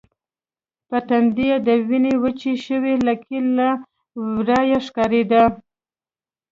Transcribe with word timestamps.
پر 0.87 1.01
تندي 1.07 1.45
يې 1.51 1.57
د 1.67 1.69
وینې 1.87 2.13
وچې 2.23 2.53
شوې 2.65 2.93
لکې 3.07 3.37
له 3.57 3.69
ورایه 4.37 4.79
ښکارېدې. 4.85 5.43